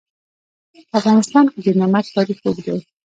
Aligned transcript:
په 0.89 0.95
افغانستان 0.99 1.45
کې 1.51 1.59
د 1.65 1.67
نمک 1.79 2.05
تاریخ 2.15 2.37
اوږد 2.43 2.65
دی. 2.75 2.79